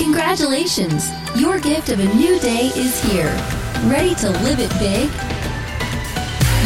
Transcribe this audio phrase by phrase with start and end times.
[0.00, 1.10] Congratulations!
[1.36, 3.30] Your gift of a new day is here.
[3.84, 5.10] Ready to live it big?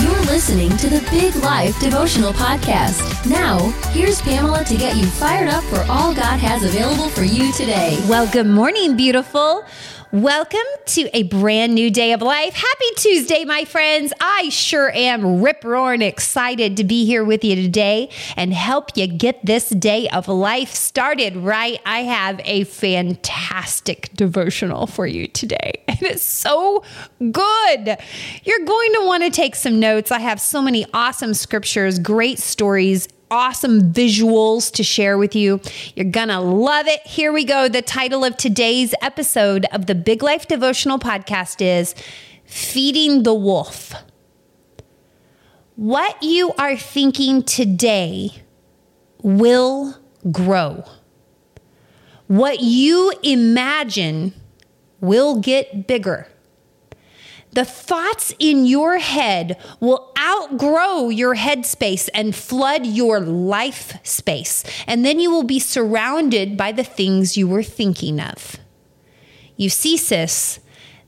[0.05, 3.29] You're listening to the Big Life Devotional Podcast.
[3.29, 3.59] Now,
[3.91, 7.99] here's Pamela to get you fired up for all God has available for you today.
[8.09, 9.67] Well, good morning, beautiful.
[10.15, 12.55] Welcome to a brand new day of life.
[12.55, 14.13] Happy Tuesday, my friends.
[14.21, 19.09] I sure am rip roaring excited to be here with you today and help you
[19.09, 21.81] get this day of life started right.
[21.85, 25.83] I have a fantastic devotional for you today.
[25.89, 26.85] and It is so
[27.19, 27.99] good.
[28.45, 30.13] You're going to want to take some notes.
[30.13, 35.61] I have so many awesome scriptures, great stories, awesome visuals to share with you.
[35.97, 37.01] You're going to love it.
[37.05, 37.69] Here we go.
[37.69, 41.95] The title of today's episode of the Big Life Devotional Podcast is
[42.45, 43.93] Feeding the Wolf.
[45.75, 48.31] What you are thinking today
[49.23, 49.99] will
[50.31, 50.85] grow.
[52.29, 54.33] What you imagine
[55.01, 56.29] will get bigger
[57.55, 64.65] the thoughts in your head will outgrow your headspace and flood your life space.
[64.89, 68.57] And then you will be surrounded by the things you were thinking of.
[69.57, 70.59] You see, sis,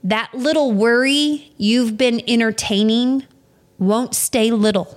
[0.05, 3.25] that little worry you've been entertaining
[3.79, 4.97] won't stay little.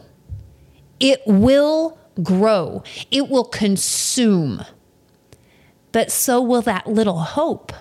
[0.99, 4.63] It will grow, it will consume.
[5.91, 7.73] But so will that little hope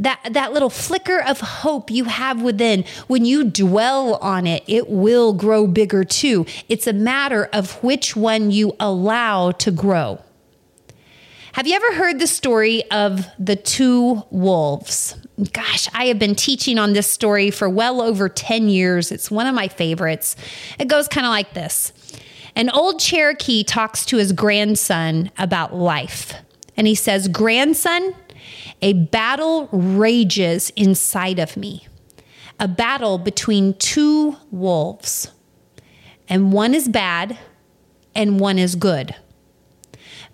[0.00, 4.88] that that little flicker of hope you have within when you dwell on it it
[4.88, 6.46] will grow bigger too.
[6.68, 10.20] It's a matter of which one you allow to grow.
[11.52, 15.16] Have you ever heard the story of the two wolves?
[15.52, 19.12] Gosh i have been teaching on this story for well over 10 years.
[19.12, 20.36] It's one of my favorites.
[20.78, 21.92] It goes kind of like this.
[22.56, 26.34] An old cherokee talks to his grandson about life
[26.76, 28.14] and he says grandson
[28.82, 31.86] a battle rages inside of me,
[32.58, 35.30] a battle between two wolves,
[36.28, 37.38] and one is bad
[38.14, 39.14] and one is good.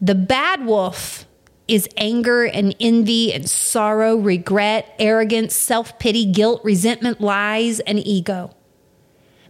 [0.01, 1.27] The bad wolf
[1.69, 8.55] is anger and envy and sorrow, regret, arrogance, self pity, guilt, resentment, lies, and ego.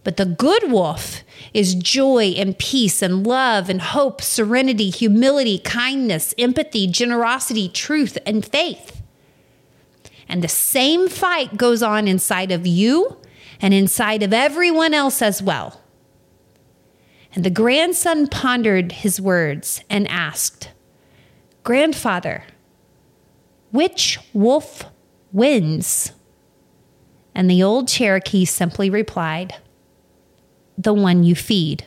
[0.07, 6.33] But the good wolf is joy and peace and love and hope, serenity, humility, kindness,
[6.39, 9.03] empathy, generosity, truth, and faith.
[10.29, 13.17] And the same fight goes on inside of you
[13.61, 15.83] and inside of everyone else as well.
[17.35, 20.71] And the grandson pondered his words and asked,
[21.65, 22.45] Grandfather,
[23.73, 24.85] which wolf
[25.33, 26.13] wins?
[27.35, 29.57] And the old Cherokee simply replied,
[30.79, 31.85] the one you feed.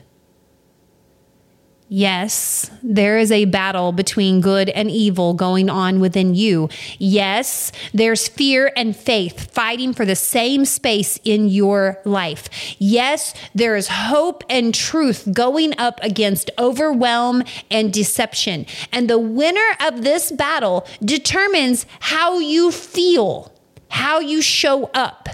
[1.91, 6.69] Yes, there is a battle between good and evil going on within you.
[6.99, 12.47] Yes, there's fear and faith fighting for the same space in your life.
[12.77, 18.67] Yes, there is hope and truth going up against overwhelm and deception.
[18.91, 23.51] And the winner of this battle determines how you feel,
[23.89, 25.27] how you show up,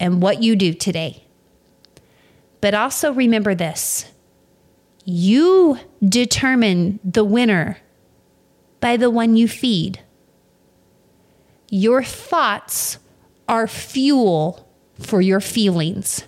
[0.00, 1.27] and what you do today.
[2.60, 4.06] But also remember this
[5.04, 7.78] you determine the winner
[8.80, 10.00] by the one you feed.
[11.70, 12.98] Your thoughts
[13.48, 16.24] are fuel for your feelings.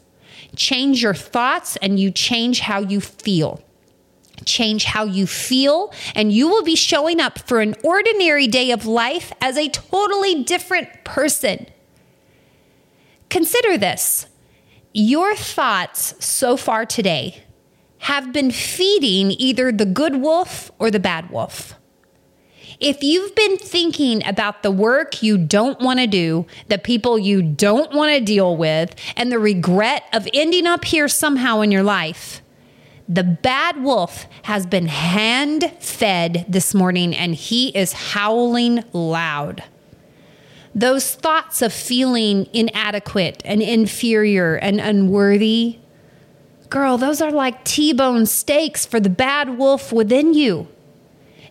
[0.56, 3.62] Change your thoughts and you change how you feel.
[4.47, 8.86] Change how you feel, and you will be showing up for an ordinary day of
[8.86, 11.66] life as a totally different person.
[13.28, 14.26] Consider this
[14.93, 17.45] your thoughts so far today
[17.99, 21.75] have been feeding either the good wolf or the bad wolf.
[22.81, 27.43] If you've been thinking about the work you don't want to do, the people you
[27.43, 31.83] don't want to deal with, and the regret of ending up here somehow in your
[31.83, 32.41] life,
[33.07, 39.63] the bad wolf has been hand fed this morning and he is howling loud
[40.75, 45.78] those thoughts of feeling inadequate and inferior and unworthy,
[46.69, 50.69] girl, those are like T bone steaks for the bad wolf within you.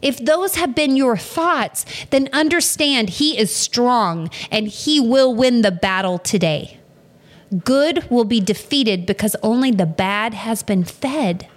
[0.02, 5.62] If those have been your thoughts, then understand he is strong and he will win
[5.62, 6.78] the battle today.
[7.66, 11.48] Good will be defeated because only the bad has been fed.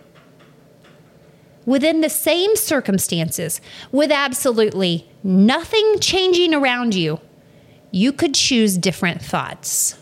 [1.65, 3.61] Within the same circumstances,
[3.93, 7.21] with absolutely nothing changing around you,
[7.93, 9.97] you could choose different thoughts.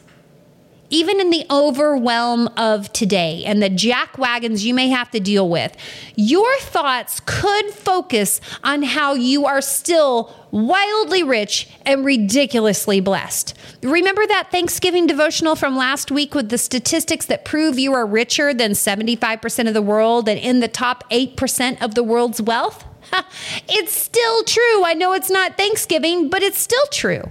[0.92, 5.48] even in the overwhelm of today and the jack wagons you may have to deal
[5.48, 5.76] with,
[6.16, 13.56] your thoughts could focus on how you are still wildly rich and ridiculously blessed.
[13.84, 18.52] Remember that Thanksgiving devotional from last week with the statistics that prove you are richer
[18.52, 22.84] than 75% of the world and in the top 8% of the world's wealth?
[23.68, 24.84] it's still true.
[24.84, 27.30] I know it's not Thanksgiving, but it's still true.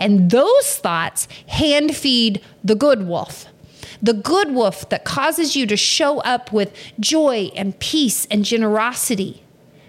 [0.00, 3.44] And those thoughts hand feed the good wolf.
[4.02, 9.42] The good wolf that causes you to show up with joy and peace and generosity.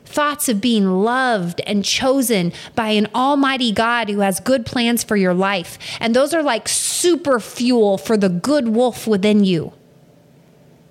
[0.03, 5.15] Thoughts of being loved and chosen by an almighty God who has good plans for
[5.15, 5.79] your life.
[6.01, 9.71] And those are like super fuel for the good wolf within you.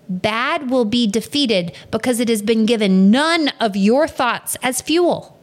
[0.09, 5.39] Bad will be defeated because it has been given none of your thoughts as fuel.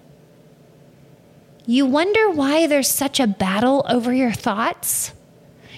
[1.69, 5.11] You wonder why there's such a battle over your thoughts?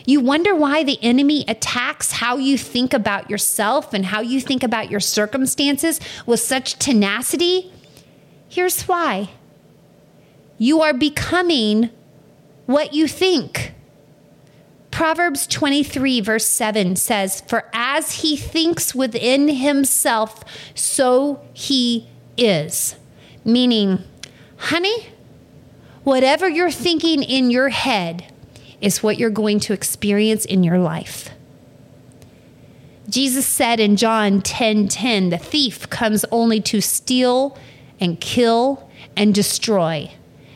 [0.06, 4.62] You wonder why the enemy attacks how you think about yourself and how you think
[4.62, 7.74] about your circumstances with such tenacity?
[8.47, 9.30] Here's why
[10.59, 11.89] you are becoming
[12.68, 13.74] what you think.
[14.91, 20.44] Proverbs 23, verse 7 says, For as he thinks within himself,
[20.75, 22.07] so he
[22.38, 22.95] is.
[23.45, 24.03] Meaning,
[24.57, 25.13] honey,
[26.10, 28.34] Whatever you're thinking in your head
[28.82, 31.30] is what you're going to experience in your life.
[33.08, 37.56] Jesus said in John 10:10, 10, 10, the thief comes only to steal
[38.00, 40.10] and kill and destroy.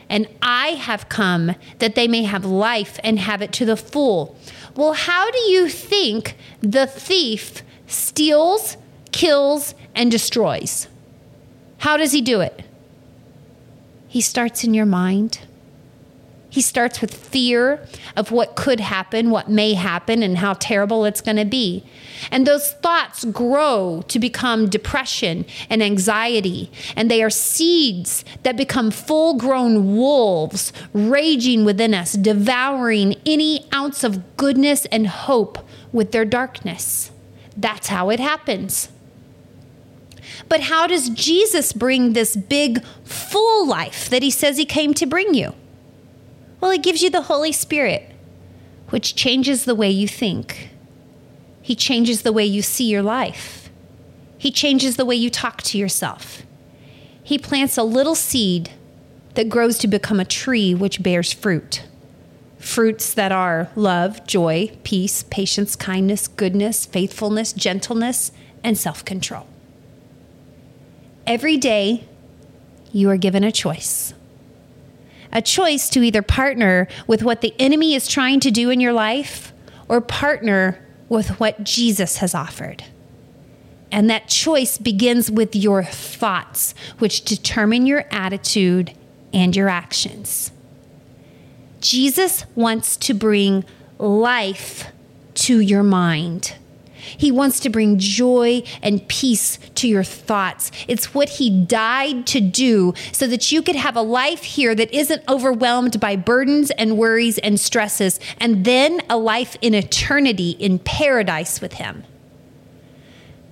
[0.08, 4.36] And I have come that they may have life and have it to the full.
[4.74, 8.76] Well, how do you think the thief steals,
[9.12, 10.88] kills, and destroys?
[11.78, 12.64] How does he do it?
[14.14, 15.40] He starts in your mind.
[16.48, 17.84] He starts with fear
[18.16, 21.82] of what could happen, what may happen, and how terrible it's going to be.
[22.30, 26.70] And those thoughts grow to become depression and anxiety.
[26.94, 34.04] And they are seeds that become full grown wolves raging within us, devouring any ounce
[34.04, 35.58] of goodness and hope
[35.92, 37.10] with their darkness.
[37.56, 38.90] That's how it happens.
[40.48, 45.06] But how does Jesus bring this big, full life that he says he came to
[45.06, 45.54] bring you?
[46.60, 48.10] Well, he gives you the Holy Spirit,
[48.90, 50.70] which changes the way you think.
[51.60, 53.70] He changes the way you see your life.
[54.38, 56.42] He changes the way you talk to yourself.
[57.22, 58.70] He plants a little seed
[59.34, 61.84] that grows to become a tree which bears fruit.
[62.58, 68.32] Fruits that are love, joy, peace, patience, kindness, goodness, faithfulness, gentleness,
[68.62, 69.46] and self control.
[71.26, 72.04] Every day,
[72.92, 74.14] you are given a choice.
[75.32, 78.92] A choice to either partner with what the enemy is trying to do in your
[78.92, 79.52] life
[79.88, 82.84] or partner with what Jesus has offered.
[83.90, 88.92] And that choice begins with your thoughts, which determine your attitude
[89.32, 90.52] and your actions.
[91.80, 93.64] Jesus wants to bring
[93.98, 94.90] life
[95.34, 96.54] to your mind.
[97.16, 100.70] He wants to bring joy and peace to your thoughts.
[100.88, 104.92] It's what He died to do so that you could have a life here that
[104.92, 110.78] isn't overwhelmed by burdens and worries and stresses, and then a life in eternity in
[110.78, 112.04] paradise with Him.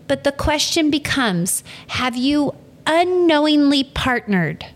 [0.08, 2.54] But the question becomes have you
[2.86, 4.66] unknowingly partnered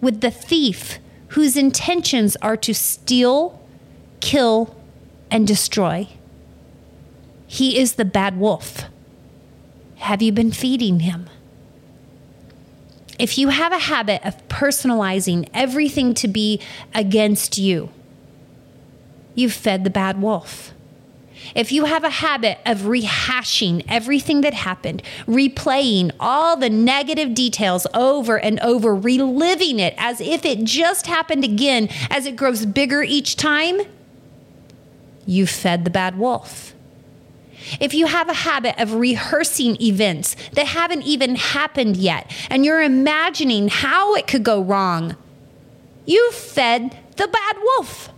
[0.00, 3.60] with the thief whose intentions are to steal,
[4.20, 4.76] kill,
[5.30, 6.08] and destroy?
[7.46, 8.84] He is the bad wolf.
[9.96, 11.28] Have you been feeding him?
[13.18, 16.60] If you have a habit of personalizing everything to be
[16.94, 17.90] against you,
[19.34, 20.72] you've fed the bad wolf.
[21.54, 27.86] If you have a habit of rehashing everything that happened, replaying all the negative details
[27.94, 33.02] over and over, reliving it as if it just happened again as it grows bigger
[33.02, 33.80] each time,
[35.24, 36.74] you fed the bad wolf.
[37.80, 42.82] If you have a habit of rehearsing events that haven't even happened yet and you're
[42.82, 45.16] imagining how it could go wrong,
[46.04, 48.10] you've fed the bad wolf.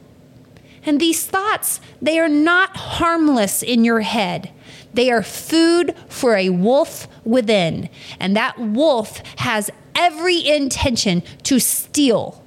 [0.84, 4.50] And these thoughts, they are not harmless in your head.
[4.94, 7.88] They are food for a wolf within.
[8.18, 12.42] And that wolf has every intention to steal,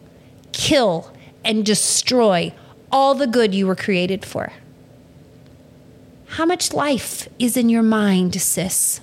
[0.52, 2.54] kill, and destroy
[2.92, 4.52] all the good you were created for.
[6.36, 9.02] How much life is in your mind, sis?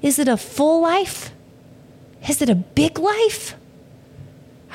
[0.00, 1.32] Is it a full life?
[2.28, 3.56] Is it a big life?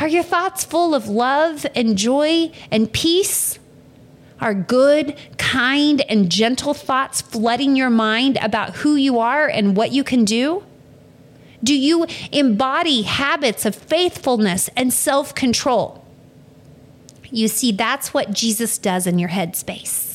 [0.01, 3.57] Are your thoughts full of love and joy and peace?
[4.41, 9.93] Are good, kind, and gentle thoughts flooding your mind about who you are and what
[9.93, 10.65] you can do?
[11.63, 16.05] Do you embody habits of faithfulness and self control?
[17.31, 20.12] You see, that's what Jesus does in your headspace.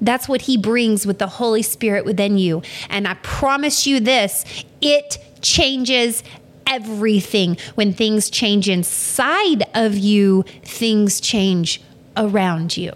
[0.00, 2.62] That's what he brings with the Holy Spirit within you.
[2.90, 4.44] And I promise you this
[4.80, 6.22] it changes
[6.66, 7.56] everything.
[7.74, 11.80] When things change inside of you, things change
[12.16, 12.92] around you.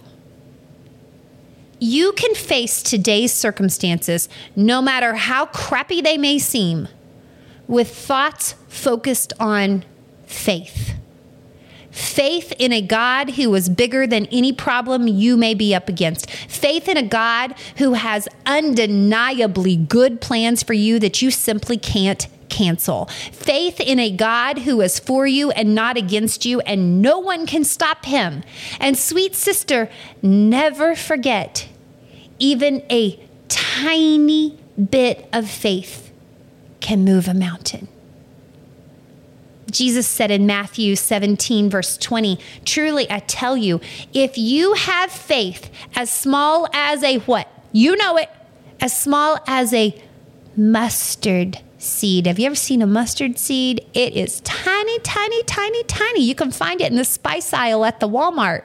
[1.79, 6.89] You can face today's circumstances, no matter how crappy they may seem,
[7.67, 9.85] with thoughts focused on
[10.27, 11.00] faith.
[11.91, 16.31] Faith in a God who is bigger than any problem you may be up against.
[16.31, 22.29] Faith in a God who has undeniably good plans for you that you simply can't
[22.49, 23.07] cancel.
[23.33, 27.47] Faith in a God who is for you and not against you, and no one
[27.47, 28.43] can stop him.
[28.79, 29.89] And sweet sister,
[30.23, 31.69] never forget
[32.39, 34.59] even a tiny
[34.91, 36.11] bit of faith
[36.81, 37.87] can move a mountain.
[39.71, 43.81] Jesus said in Matthew 17, verse 20, Truly I tell you,
[44.13, 47.49] if you have faith as small as a what?
[47.73, 48.29] You know it,
[48.81, 49.95] as small as a
[50.57, 52.27] mustard seed.
[52.27, 53.85] Have you ever seen a mustard seed?
[53.95, 56.23] It is tiny, tiny, tiny, tiny.
[56.23, 58.65] You can find it in the spice aisle at the Walmart.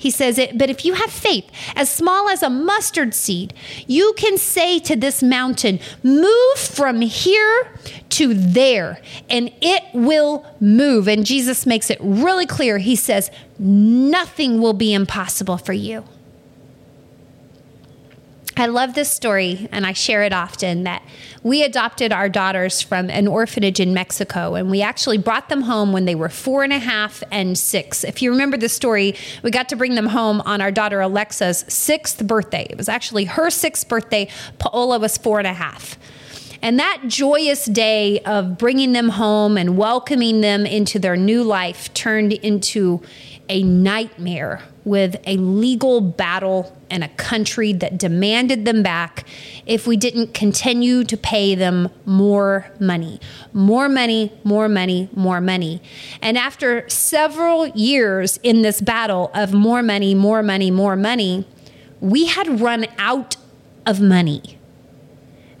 [0.00, 1.44] He says it, but if you have faith
[1.76, 3.52] as small as a mustard seed,
[3.86, 7.78] you can say to this mountain, move from here
[8.08, 11.06] to there, and it will move.
[11.06, 12.78] And Jesus makes it really clear.
[12.78, 16.04] He says, nothing will be impossible for you.
[18.60, 21.02] I love this story and I share it often that
[21.42, 25.94] we adopted our daughters from an orphanage in Mexico and we actually brought them home
[25.94, 28.04] when they were four and a half and six.
[28.04, 31.64] If you remember the story, we got to bring them home on our daughter Alexa's
[31.68, 32.66] sixth birthday.
[32.68, 34.28] It was actually her sixth birthday.
[34.58, 35.98] Paola was four and a half.
[36.60, 41.92] And that joyous day of bringing them home and welcoming them into their new life
[41.94, 43.00] turned into
[43.50, 49.26] a nightmare with a legal battle and a country that demanded them back
[49.66, 53.20] if we didn't continue to pay them more money.
[53.52, 55.82] More money, more money, more money.
[56.22, 61.44] And after several years in this battle of more money, more money, more money,
[62.00, 63.36] we had run out
[63.84, 64.59] of money.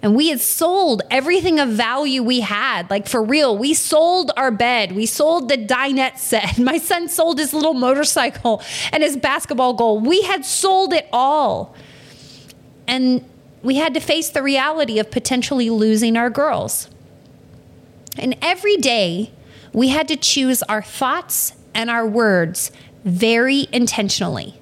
[0.02, 2.88] And we had sold everything of value we had.
[2.88, 4.92] Like for real, we sold our bed.
[4.92, 6.58] We sold the dinette set.
[6.58, 10.00] My son sold his little motorcycle and his basketball goal.
[10.00, 11.74] We had sold it all.
[12.86, 13.24] And
[13.62, 16.88] we had to face the reality of potentially losing our girls.
[18.18, 19.32] And every day,
[19.72, 22.72] we had to choose our thoughts and our words
[23.04, 24.59] very intentionally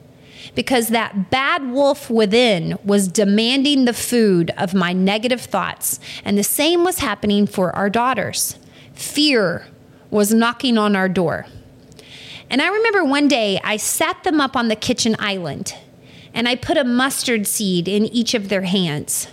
[0.59, 6.01] because that bad wolf within was demanding the food of my negative thoughts.
[6.25, 8.59] And the same was happening for our daughters.
[8.93, 9.69] Fear
[10.11, 11.47] was knocking on our door.
[12.51, 15.77] And I remember one day I sat them up on the kitchen island
[16.35, 19.29] and I put a mustard seed in each of their hands.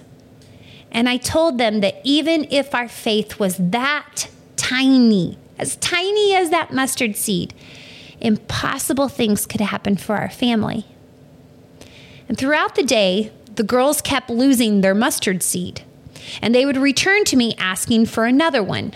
[0.91, 4.27] And I told them that even if our faith was that
[4.57, 7.55] tiny, as tiny as that mustard seed,
[8.21, 10.85] impossible things could happen for our family.
[12.27, 15.83] And throughout the day, the girls kept losing their mustard seed,
[16.41, 18.93] and they would return to me asking for another one.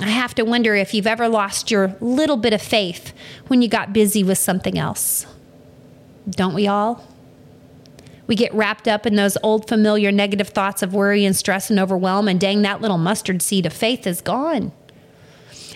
[0.00, 3.12] I have to wonder if you've ever lost your little bit of faith
[3.48, 5.26] when you got busy with something else.
[6.30, 7.04] Don't we all?
[8.28, 11.80] We get wrapped up in those old familiar negative thoughts of worry and stress and
[11.80, 14.70] overwhelm, and dang, that little mustard seed of faith is gone.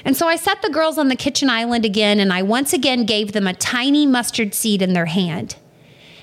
[0.04, 3.06] And so I set the girls on the kitchen island again, and I once again
[3.06, 5.56] gave them a tiny mustard seed in their hand.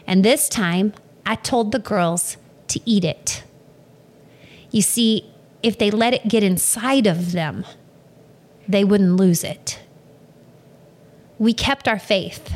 [0.09, 2.35] And this time, I told the girls
[2.69, 3.43] to eat it.
[4.71, 7.63] You see, if they let it get inside of them,
[8.67, 9.79] they wouldn't lose it.
[11.37, 12.51] We kept our faith,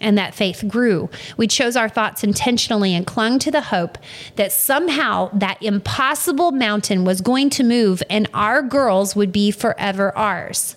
[0.00, 1.10] and that faith grew.
[1.36, 3.98] We chose our thoughts intentionally and clung to the hope
[4.36, 10.16] that somehow that impossible mountain was going to move and our girls would be forever
[10.16, 10.76] ours.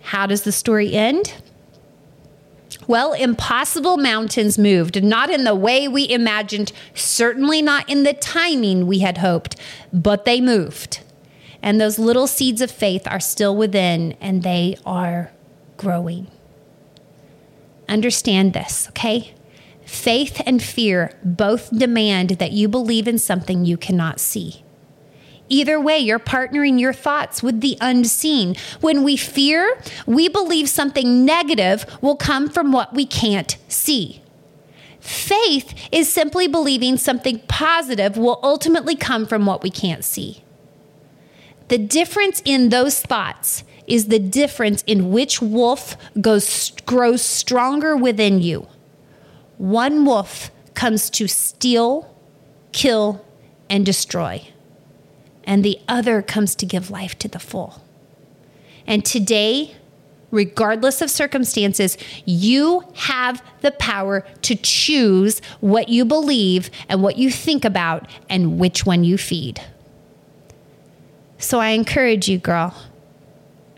[0.00, 1.34] How does the story end?
[2.86, 8.86] Well, impossible mountains moved, not in the way we imagined, certainly not in the timing
[8.86, 9.56] we had hoped,
[9.92, 11.00] but they moved.
[11.62, 15.32] And those little seeds of faith are still within and they are
[15.76, 16.26] growing.
[17.88, 19.34] Understand this, okay?
[19.84, 24.62] Faith and fear both demand that you believe in something you cannot see.
[25.48, 28.56] Either way, you're partnering your thoughts with the unseen.
[28.80, 34.22] When we fear, we believe something negative will come from what we can't see.
[35.00, 40.42] Faith is simply believing something positive will ultimately come from what we can't see.
[41.68, 48.40] The difference in those thoughts is the difference in which wolf goes, grows stronger within
[48.40, 48.66] you.
[49.58, 52.14] One wolf comes to steal,
[52.72, 53.24] kill,
[53.68, 54.48] and destroy,
[55.46, 57.82] and the other comes to give life to the full.
[58.86, 59.76] And today,
[60.30, 67.30] regardless of circumstances, you have the power to choose what you believe and what you
[67.30, 69.60] think about and which one you feed.
[71.38, 72.74] So I encourage you, girl,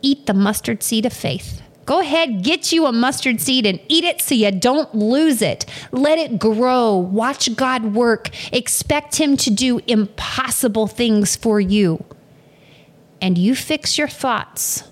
[0.03, 1.63] eat the mustard seed of faith.
[1.87, 5.64] Go ahead, get you a mustard seed and eat it so you don't lose it.
[5.93, 6.97] Let it grow.
[6.97, 8.31] Watch God work.
[8.52, 12.05] Expect Him to do impossible things for you.
[13.21, 14.83] And you fix your thoughts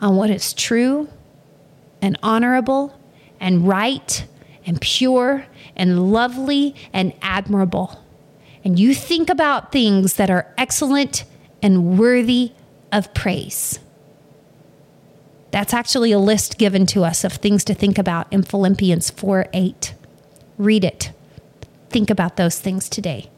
[0.00, 1.08] on what is true
[2.00, 2.98] and honorable
[3.38, 4.26] and right
[4.64, 8.02] and pure and lovely and admirable.
[8.64, 11.24] And you think about things that are excellent
[11.62, 12.52] and worthy
[12.90, 13.80] of praise.
[15.50, 19.46] That's actually a list given to us of things to think about in Philippians 4
[19.52, 19.94] 8.
[20.58, 21.12] Read it.
[21.90, 23.30] Think about those things today.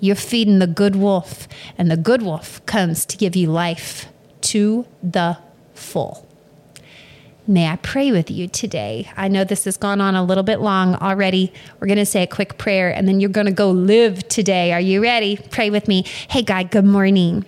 [0.00, 4.06] You're feeding the good wolf, and the good wolf comes to give you life
[4.42, 5.38] to the
[5.74, 6.24] full.
[7.48, 9.10] May I pray with you today?
[9.16, 11.50] I know this has gone on a little bit long already.
[11.80, 14.74] We're going to say a quick prayer and then you're going to go live today.
[14.74, 15.38] Are you ready?
[15.50, 16.04] Pray with me.
[16.28, 17.46] Hey, God, good morning.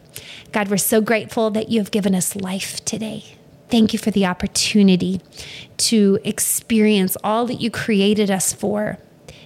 [0.52, 3.36] God, we're so grateful that you have given us life today.
[3.70, 5.20] Thank you for the opportunity
[5.78, 8.98] to experience all that you created us for.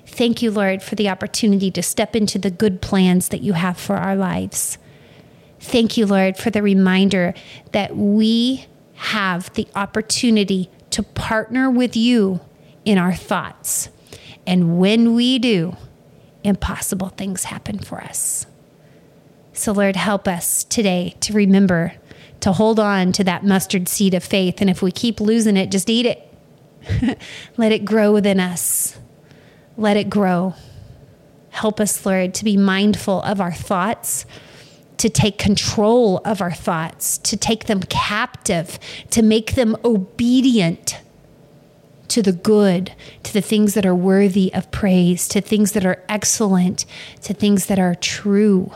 [0.07, 3.77] Thank you, Lord, for the opportunity to step into the good plans that you have
[3.77, 4.79] for our lives.
[5.61, 7.35] Thank you, Lord, for the reminder
[7.73, 12.41] that we have the opportunity to partner with you
[12.85, 13.89] in our thoughts.
[14.47, 15.77] And when we do,
[16.45, 18.47] impossible things happen for us.
[19.53, 21.95] So, Lord, help us today to remember
[22.45, 24.61] to hold on to that mustard seed of faith.
[24.61, 27.19] And if we keep losing it, just eat it.
[27.57, 28.99] Let it grow within us.
[29.79, 30.53] Let it grow.
[31.49, 34.27] Help us, Lord, to be mindful of our thoughts
[34.99, 38.79] to take control of our thoughts, to take them captive,
[39.11, 41.01] to make them obedient
[42.09, 46.03] to the good, to the things that are worthy of praise, to things that are
[46.09, 46.85] excellent,
[47.23, 48.71] to things that are true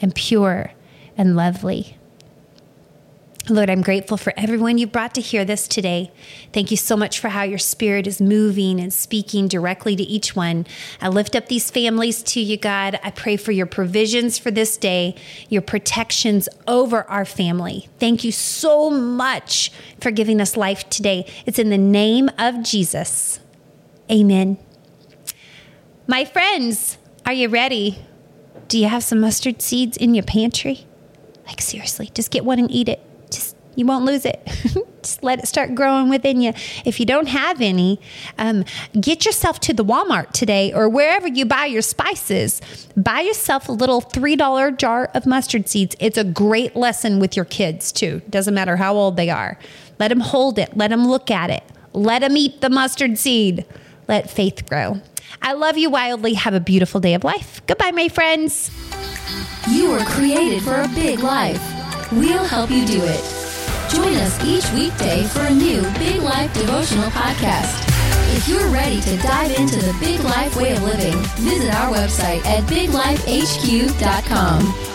[0.00, 0.72] and pure
[1.16, 1.98] and lovely.
[3.48, 6.12] Lord, I'm grateful for everyone you brought to hear this today.
[6.52, 10.36] Thank you so much for how your spirit is moving and speaking directly to each
[10.36, 10.64] one.
[11.00, 13.00] I lift up these families to you, God.
[13.02, 15.16] I pray for your provisions for this day,
[15.48, 17.88] your protections over our family.
[17.98, 21.26] Thank you so much for giving us life today.
[21.44, 23.40] It's in the name of Jesus.
[24.08, 24.56] Amen.
[26.06, 27.98] My friends, are you ready?
[28.68, 30.86] Do you have some mustard seeds in your pantry?
[31.48, 33.04] Like, seriously, just get one and eat it.
[33.74, 34.40] You won't lose it.
[35.02, 36.52] Just let it start growing within you.
[36.84, 38.00] If you don't have any,
[38.38, 38.64] um,
[39.00, 42.60] get yourself to the Walmart today or wherever you buy your spices.
[42.96, 45.96] Buy yourself a little $3 jar of mustard seeds.
[45.98, 48.22] It's a great lesson with your kids, too.
[48.30, 49.58] Doesn't matter how old they are.
[49.98, 53.66] Let them hold it, let them look at it, let them eat the mustard seed.
[54.08, 55.00] Let faith grow.
[55.40, 56.34] I love you wildly.
[56.34, 57.62] Have a beautiful day of life.
[57.66, 58.70] Goodbye, my friends.
[59.70, 61.62] You were created for a big life.
[62.12, 63.41] We'll help you do it.
[63.94, 67.86] Join us each weekday for a new Big Life devotional podcast.
[68.34, 72.42] If you're ready to dive into the big life way of living, visit our website
[72.46, 74.91] at biglifehq.com.